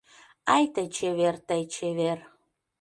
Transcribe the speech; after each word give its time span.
Ай, 0.55 0.65
тый 0.73 0.87
чевер, 0.95 1.35
тый 1.47 1.61
чевер 1.73 2.19